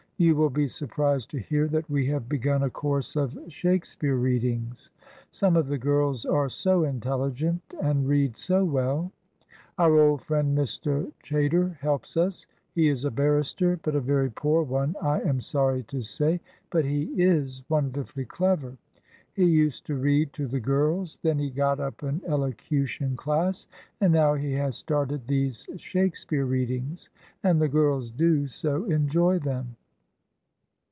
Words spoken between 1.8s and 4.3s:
we have begun a course of Shakespeare